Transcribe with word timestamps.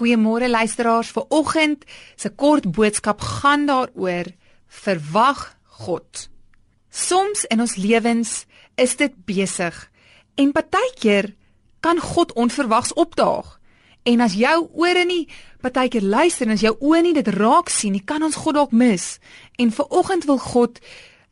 Goeiemôre 0.00 0.48
luisteraars. 0.48 1.12
Vir 1.12 1.24
oggend 1.28 1.84
se 2.16 2.30
kort 2.32 2.64
boodskap 2.72 3.20
gaan 3.20 3.66
daaroor 3.68 4.32
verwag 4.66 5.58
God. 5.84 6.28
Soms 6.88 7.44
in 7.52 7.60
ons 7.60 7.76
lewens 7.76 8.46
is 8.80 8.96
dit 8.96 9.12
besig 9.28 9.76
en 10.40 10.54
partykeer 10.56 11.34
kan 11.84 12.00
God 12.00 12.32
onverwags 12.32 12.94
opdaag. 12.96 13.58
En 14.08 14.24
as 14.24 14.38
jou 14.40 14.70
ore 14.72 15.04
nie 15.04 15.28
partykeer 15.60 16.02
luister 16.02 16.48
en 16.48 16.56
as 16.56 16.64
jou 16.64 16.72
oë 16.80 17.04
nie 17.04 17.14
dit 17.20 17.28
raak 17.36 17.68
sien 17.68 17.92
nie, 17.92 18.04
kan 18.04 18.24
ons 18.24 18.40
God 18.40 18.56
dalk 18.56 18.72
mis. 18.72 19.18
En 19.60 19.68
vir 19.68 19.92
oggend 19.92 20.24
wil 20.24 20.40
God 20.40 20.80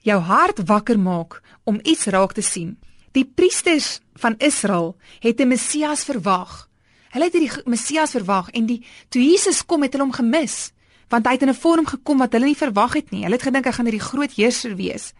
jou 0.04 0.20
hart 0.20 0.60
wakker 0.68 1.00
maak 1.00 1.40
om 1.64 1.80
iets 1.88 2.04
raak 2.12 2.36
te 2.36 2.44
sien. 2.44 2.76
Die 3.16 3.24
priesters 3.24 4.02
van 4.20 4.36
Israel 4.38 4.96
het 5.24 5.40
'n 5.40 5.48
Messias 5.48 6.04
verwag. 6.04 6.67
Hulle 7.14 7.24
het 7.24 7.36
hierdie 7.36 7.62
Messias 7.64 8.12
verwag 8.16 8.50
en 8.50 8.66
die 8.66 8.82
toe 9.08 9.22
Jesus 9.22 9.64
kom 9.66 9.82
het 9.82 9.92
hulle 9.92 10.04
hom 10.04 10.16
gemis 10.16 10.72
want 11.08 11.26
hy 11.26 11.32
het 11.32 11.42
in 11.42 11.48
'n 11.48 11.54
vorm 11.54 11.86
gekom 11.86 12.18
wat 12.18 12.32
hulle 12.32 12.44
nie 12.44 12.56
verwag 12.56 12.92
het 12.92 13.10
nie. 13.10 13.22
Hulle 13.22 13.36
het 13.36 13.48
gedink 13.48 13.64
hy 13.64 13.72
gaan 13.72 13.86
hierdie 13.88 14.08
groot 14.10 14.32
heerser 14.32 14.76
wees. 14.76 15.12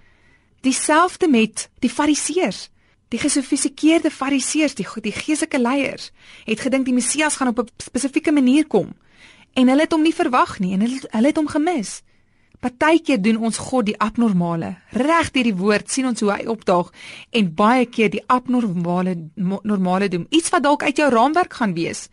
Dieselfde 0.60 1.28
met 1.28 1.70
die 1.80 1.90
Fariseërs. 1.90 2.68
Die 3.08 3.18
gesofistikeerde 3.18 4.10
Fariseërs, 4.10 4.74
die 4.74 4.86
die 5.00 5.12
geestelike 5.12 5.58
leiers, 5.58 6.10
het 6.44 6.60
gedink 6.60 6.84
die 6.84 6.94
Messias 6.94 7.36
gaan 7.36 7.48
op 7.48 7.58
'n 7.58 7.68
spesifieke 7.78 8.32
manier 8.32 8.66
kom 8.66 8.92
en 9.54 9.68
hulle 9.68 9.80
het 9.80 9.92
hom 9.92 10.02
nie 10.02 10.14
verwag 10.14 10.58
nie 10.58 10.74
en 10.74 10.80
hulle 10.80 11.00
hulle 11.10 11.26
het 11.26 11.36
hom 11.36 11.48
gemis. 11.48 12.02
Partykeer 12.58 13.20
doen 13.22 13.36
ons 13.46 13.58
God 13.68 13.86
die 13.86 13.96
abnormale. 14.02 14.72
Reg 14.90 15.30
deur 15.30 15.46
die 15.46 15.54
woord 15.54 15.90
sien 15.90 16.08
ons 16.10 16.20
hoe 16.24 16.32
hy 16.32 16.46
opdaag 16.50 16.90
en 17.38 17.52
baie 17.54 17.86
keer 17.86 18.10
die 18.10 18.24
abnormale 18.26 19.14
normale 19.36 20.08
doen. 20.10 20.26
Iets 20.34 20.50
wat 20.50 20.66
dalk 20.66 20.82
uit 20.82 20.98
jou 20.98 21.10
raamwerk 21.14 21.54
gaan 21.60 21.76
wees. 21.78 22.08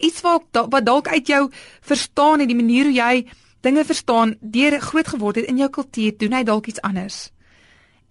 Iets 0.00 0.24
wat 0.24 0.62
wat 0.72 0.86
dalk 0.88 1.12
uit 1.12 1.28
jou 1.28 1.44
verstaan 1.80 2.40
en 2.40 2.48
die 2.48 2.56
manier 2.56 2.88
hoe 2.88 2.96
jy 2.96 3.26
dinge 3.62 3.84
verstaan 3.84 4.36
deur 4.40 4.80
groot 4.80 5.08
geword 5.08 5.36
het 5.36 5.52
in 5.52 5.60
jou 5.60 5.68
kultuur, 5.70 6.16
doen 6.18 6.32
hy 6.32 6.42
dalk 6.42 6.66
iets 6.72 6.80
anders. 6.82 7.28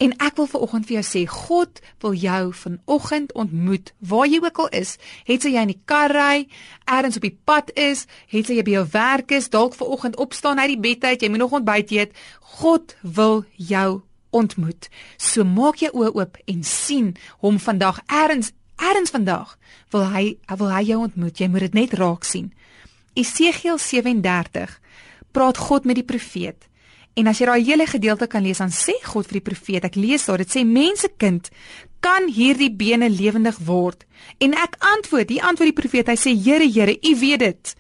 En 0.02 0.14
ek 0.18 0.40
wil 0.40 0.48
vanoggend 0.50 0.88
vir 0.90 0.96
jou 0.98 1.04
sê, 1.06 1.22
God 1.30 1.82
wil 2.02 2.16
jou 2.18 2.54
vanoggend 2.58 3.34
ontmoet 3.38 3.92
waar 4.00 4.26
jy 4.26 4.40
ook 4.42 4.62
al 4.64 4.72
is. 4.82 4.96
Het 5.28 5.46
jy 5.46 5.62
in 5.62 5.74
die 5.76 5.82
kar 5.86 6.10
ry, 6.10 6.48
ergens 6.90 7.20
op 7.20 7.28
die 7.28 7.38
pad 7.46 7.70
is, 7.78 8.08
het 8.34 8.50
jy 8.50 8.64
by 8.66 8.80
jou 8.80 8.86
werk 8.96 9.34
is, 9.38 9.52
dalk 9.54 9.78
vanoggend 9.78 10.18
opstaan 10.18 10.60
uit 10.60 10.74
die 10.74 10.80
bed 10.88 11.06
uit, 11.06 11.22
jy 11.22 11.30
moet 11.30 11.44
nog 11.44 11.54
ontbyt 11.60 11.94
eet. 11.94 12.18
God 12.58 12.96
wil 13.02 13.44
jou 13.58 14.02
ontmoet. 14.34 14.90
So 15.22 15.46
maak 15.46 15.84
jou 15.84 15.92
oë 15.94 16.16
oop 16.18 16.42
en 16.50 16.66
sien 16.66 17.14
hom 17.46 17.62
vandag 17.62 18.02
ergens 18.08 18.56
ergens 18.82 19.14
vandag 19.14 19.54
wil 19.94 20.08
hy 20.10 20.26
wil 20.58 20.72
hy 20.74 20.82
jou 20.88 21.00
ontmoet. 21.06 21.38
Jy 21.38 21.52
moet 21.54 21.68
dit 21.68 21.78
net 21.78 21.94
raak 22.00 22.26
sien. 22.26 22.50
Esegiel 23.14 23.78
37 23.78 24.80
praat 25.36 25.62
God 25.62 25.86
met 25.86 26.00
die 26.00 26.08
profeet. 26.08 26.71
En 27.20 27.28
as 27.28 27.42
jy 27.42 27.48
daai 27.50 27.66
hele 27.68 27.86
gedeelte 27.90 28.28
kan 28.32 28.44
lees, 28.44 28.62
dan 28.64 28.72
sê 28.72 28.96
God 29.04 29.28
vir 29.28 29.42
die 29.42 29.48
profeet, 29.50 29.86
ek 29.88 30.00
lees 30.00 30.26
daar, 30.30 30.40
dit 30.40 30.54
sê 30.54 30.64
mensekind, 30.68 31.50
kan 32.02 32.30
hierdie 32.32 32.72
bene 32.72 33.10
lewendig 33.12 33.60
word? 33.68 34.06
En 34.40 34.56
ek 34.58 34.78
antwoord, 34.94 35.28
die 35.30 35.42
antwoord 35.44 35.74
die 35.74 35.80
profeet, 35.82 36.10
hy 36.10 36.18
sê 36.18 36.34
Here, 36.34 36.66
Here, 36.66 36.96
U 36.96 37.16
weet 37.20 37.44
dit. 37.44 37.74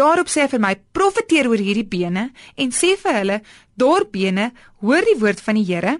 Daarop 0.00 0.30
sê 0.32 0.46
hy 0.46 0.52
vir 0.54 0.62
my, 0.64 0.74
profeteer 0.96 1.50
oor 1.50 1.60
hierdie 1.60 1.86
bene 1.86 2.30
en 2.56 2.72
sê 2.72 2.94
vir 2.98 3.18
hulle, 3.20 3.40
dorpbene, 3.76 4.50
hoor 4.80 5.04
die 5.04 5.18
woord 5.20 5.42
van 5.44 5.60
die 5.60 5.66
Here. 5.68 5.98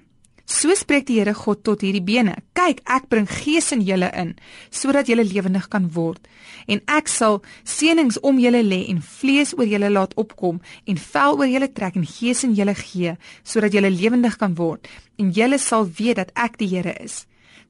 So 0.51 0.75
spreek 0.75 1.07
die 1.07 1.21
Here 1.21 1.31
God 1.37 1.61
tot 1.63 1.85
hierdie 1.85 2.03
bene. 2.03 2.33
Kyk, 2.59 2.81
ek 2.91 3.07
bring 3.13 3.29
gees 3.31 3.71
in 3.71 3.85
julle 3.87 4.09
in 4.19 4.33
sodat 4.75 5.07
julle 5.07 5.23
lewendig 5.23 5.69
kan 5.71 5.87
word. 5.95 6.27
En 6.67 6.83
ek 6.91 7.07
sal 7.13 7.39
seënings 7.63 8.19
om 8.27 8.41
julle 8.43 8.65
lê 8.67 8.81
en 8.91 8.99
vlees 8.99 9.55
oor 9.55 9.71
julle 9.71 9.93
laat 9.93 10.17
opkom 10.19 10.59
en 10.91 10.99
vel 11.05 11.39
oor 11.39 11.51
julle 11.53 11.71
trek 11.71 12.01
en 12.01 12.09
gees 12.17 12.43
in 12.49 12.57
julle 12.59 12.75
gee 12.83 13.15
sodat 13.47 13.79
julle 13.79 13.93
lewendig 13.95 14.41
kan 14.43 14.59
word. 14.59 14.91
En 15.23 15.31
julle 15.31 15.61
sal 15.63 15.87
weet 15.87 16.19
dat 16.19 16.35
ek 16.35 16.59
die 16.59 16.73
Here 16.75 16.97
is. 16.99 17.25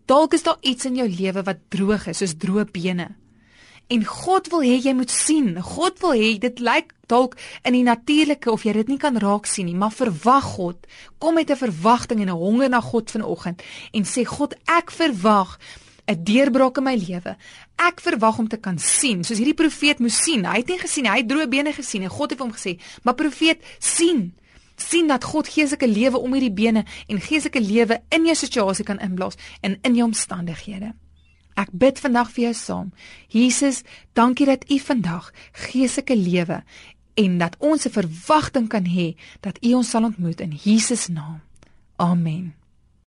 Dalk 0.09 0.33
is 0.35 0.49
daar 0.49 0.59
iets 0.65 0.89
in 0.89 0.97
jou 0.97 1.09
lewe 1.09 1.45
wat 1.45 1.61
droog 1.69 2.09
is, 2.09 2.25
soos 2.25 2.39
droë 2.41 2.65
bene. 2.73 3.11
En 3.91 4.05
God 4.07 4.49
wil 4.53 4.63
hê 4.63 4.77
jy 4.79 4.93
moet 4.95 5.11
sien. 5.11 5.57
God 5.59 5.99
wil 5.99 6.15
hê 6.15 6.37
dit 6.39 6.61
lyk 6.63 6.93
dalk 7.11 7.35
in 7.67 7.75
die 7.75 7.83
natuurlike 7.83 8.53
of 8.53 8.63
jy 8.63 8.77
dit 8.77 8.93
nie 8.93 9.01
kan 9.03 9.19
raak 9.19 9.49
sien 9.51 9.67
nie, 9.67 9.75
maar 9.75 9.91
verwag 9.91 10.53
God. 10.55 10.87
Kom 11.19 11.35
met 11.35 11.51
'n 11.51 11.59
verwagting 11.59 12.21
en 12.21 12.31
'n 12.31 12.43
honger 12.45 12.69
na 12.71 12.81
God 12.81 13.11
vanoggend 13.11 13.63
en 13.93 14.05
sê 14.05 14.25
God, 14.25 14.55
ek 14.67 14.91
verwag 14.91 15.59
'n 16.07 16.25
deurbraak 16.25 16.77
in 16.79 16.85
my 16.85 16.95
lewe. 16.95 17.37
Ek 17.77 18.01
verwag 18.01 18.39
om 18.39 18.49
te 18.49 18.57
kan 18.57 18.79
sien, 18.79 19.25
soos 19.25 19.39
hierdie 19.39 19.55
profeet 19.55 19.99
moes 19.99 20.23
sien. 20.23 20.45
Hy 20.45 20.57
het 20.57 20.69
nie 20.69 20.79
gesien 20.79 21.03
nie, 21.03 21.13
hy 21.13 21.19
het 21.19 21.29
droë 21.29 21.49
bene 21.49 21.73
gesien 21.73 22.03
en 22.03 22.11
God 22.11 22.31
het 22.31 22.39
hom 22.39 22.53
gesê, 22.53 22.79
"Maar 23.03 23.15
profeet, 23.15 23.59
sien." 23.79 24.35
sien 24.77 25.07
dat 25.07 25.25
God 25.25 25.49
geestelike 25.49 25.89
lewe 25.89 26.19
om 26.19 26.33
hierdie 26.33 26.53
bene 26.53 26.85
en 27.07 27.21
geestelike 27.21 27.61
lewe 27.61 28.03
in 28.09 28.25
jou 28.25 28.35
situasie 28.35 28.85
kan 28.85 28.99
inblaas 28.99 29.35
en 29.61 29.79
in 29.83 29.95
jou 29.95 30.07
omstandighede. 30.07 30.95
Ek 31.55 31.69
bid 31.73 31.99
vandag 31.99 32.31
vir 32.31 32.45
jou 32.45 32.55
saam. 32.55 32.93
Jesus, 33.29 33.83
dankie 34.13 34.47
dat 34.47 34.65
U 34.71 34.79
vandag 34.79 35.33
geestelike 35.53 36.17
lewe 36.17 36.63
en 37.15 37.39
dat 37.39 37.57
ons 37.59 37.87
'n 37.87 37.91
verwagting 37.91 38.69
kan 38.69 38.85
hê 38.85 39.17
dat 39.41 39.59
U 39.65 39.75
ons 39.75 39.91
sal 39.91 40.05
ontmoet 40.05 40.41
in 40.41 40.53
Jesus 40.53 41.09
naam. 41.09 41.41
Amen. 41.97 42.60